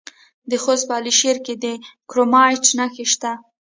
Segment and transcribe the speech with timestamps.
[0.49, 1.65] د خوست په علي شیر کې د
[2.09, 3.31] کرومایټ نښې شته.